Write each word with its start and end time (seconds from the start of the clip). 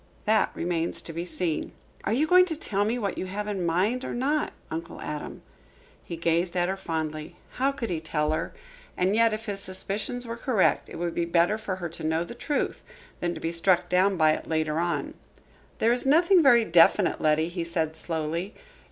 "That 0.25 0.49
remains 0.55 0.99
to 1.03 1.13
be 1.13 1.25
seen." 1.25 1.73
"Are 2.05 2.11
you 2.11 2.25
going 2.25 2.47
to 2.47 2.55
tell 2.55 2.85
me 2.85 2.97
what 2.97 3.19
you 3.19 3.27
have 3.27 3.47
in 3.47 3.57
your 3.57 3.65
mind 3.67 4.03
or 4.03 4.15
not, 4.15 4.51
Uncle 4.71 4.99
Adam?" 4.99 5.43
He 6.03 6.17
gazed 6.17 6.55
at 6.57 6.67
her 6.67 6.75
fondly. 6.75 7.35
How 7.57 7.71
could 7.71 7.91
he 7.91 7.99
tell 7.99 8.31
her? 8.31 8.51
And 8.97 9.15
yet, 9.15 9.31
if 9.31 9.45
his 9.45 9.59
suspicions 9.59 10.25
were 10.25 10.35
correct, 10.37 10.89
it 10.89 10.95
would 10.95 11.13
be 11.13 11.25
better 11.25 11.55
for 11.59 11.75
her 11.75 11.89
to 11.89 12.03
know 12.03 12.23
the 12.23 12.33
truth 12.33 12.81
now 12.87 13.27
than 13.27 13.35
to 13.35 13.39
be 13.41 13.51
struck 13.51 13.89
down 13.89 14.17
by 14.17 14.31
it 14.31 14.47
later 14.47 14.79
on. 14.79 15.13
"There 15.77 15.93
is 15.93 16.03
nothing 16.03 16.41
very 16.41 16.65
definite, 16.65 17.21
Letty," 17.21 17.47
he 17.49 17.63
said 17.63 17.95
slowly. 17.95 18.55